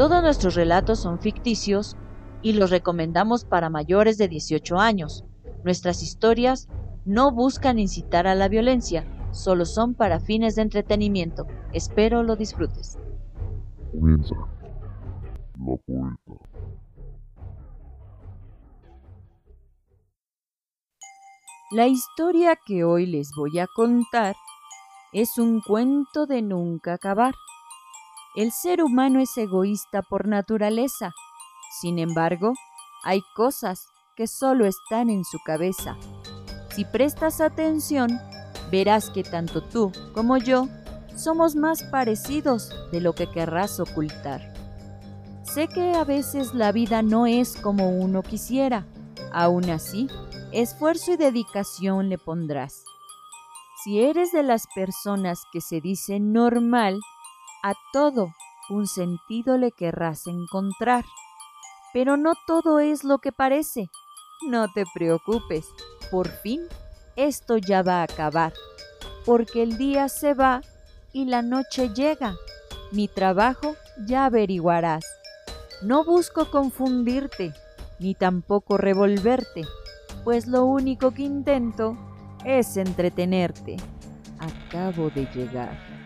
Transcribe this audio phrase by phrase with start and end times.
[0.00, 1.94] Todos nuestros relatos son ficticios
[2.40, 5.26] y los recomendamos para mayores de 18 años.
[5.62, 6.70] Nuestras historias
[7.04, 11.46] no buscan incitar a la violencia, solo son para fines de entretenimiento.
[11.74, 12.96] Espero lo disfrutes.
[13.92, 14.34] Comienza
[15.58, 16.44] la poeta.
[21.72, 24.34] La historia que hoy les voy a contar
[25.12, 27.34] es un cuento de nunca acabar.
[28.36, 31.12] El ser humano es egoísta por naturaleza.
[31.80, 32.52] Sin embargo,
[33.02, 35.96] hay cosas que solo están en su cabeza.
[36.76, 38.20] Si prestas atención,
[38.70, 40.68] verás que tanto tú como yo
[41.16, 44.54] somos más parecidos de lo que querrás ocultar.
[45.42, 48.86] Sé que a veces la vida no es como uno quisiera,
[49.32, 50.06] aún así,
[50.52, 52.84] esfuerzo y dedicación le pondrás.
[53.82, 57.00] Si eres de las personas que se dicen normal,
[57.62, 58.32] a todo
[58.70, 61.04] un sentido le querrás encontrar.
[61.92, 63.90] Pero no todo es lo que parece.
[64.48, 65.66] No te preocupes,
[66.10, 66.62] por fin
[67.16, 68.52] esto ya va a acabar,
[69.26, 70.62] porque el día se va
[71.12, 72.34] y la noche llega.
[72.92, 73.74] Mi trabajo
[74.06, 75.04] ya averiguarás.
[75.82, 77.52] No busco confundirte,
[77.98, 79.62] ni tampoco revolverte,
[80.24, 81.96] pues lo único que intento
[82.44, 83.76] es entretenerte.
[84.38, 85.99] Acabo de llegar.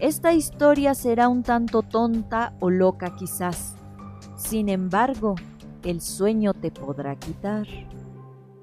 [0.00, 3.74] Esta historia será un tanto tonta o loca quizás.
[4.36, 5.34] Sin embargo,
[5.82, 7.66] el sueño te podrá quitar.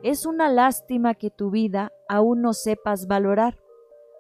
[0.02, 3.57] Es una lástima que tu vida aún no sepas valorar.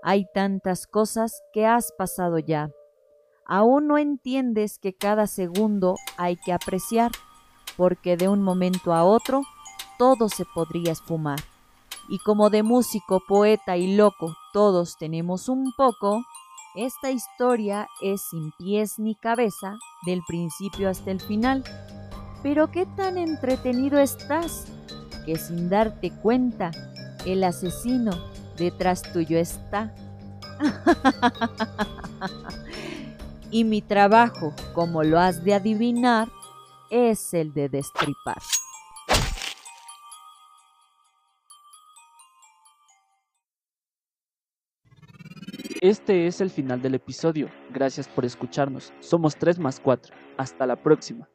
[0.03, 2.71] Hay tantas cosas que has pasado ya.
[3.45, 7.11] Aún no entiendes que cada segundo hay que apreciar,
[7.77, 9.43] porque de un momento a otro
[9.97, 11.39] todo se podría esfumar.
[12.09, 16.23] Y como de músico, poeta y loco todos tenemos un poco,
[16.75, 21.63] esta historia es sin pies ni cabeza del principio hasta el final.
[22.43, 24.65] Pero qué tan entretenido estás
[25.25, 26.71] que sin darte cuenta
[27.25, 28.11] el asesino
[28.57, 29.93] detrás tuyo está.
[33.51, 36.27] y mi trabajo, como lo has de adivinar,
[36.89, 38.41] es el de destripar.
[45.85, 47.47] Este es el final del episodio.
[47.71, 48.91] Gracias por escucharnos.
[49.01, 50.15] Somos 3 más 4.
[50.35, 51.29] Hasta la próxima.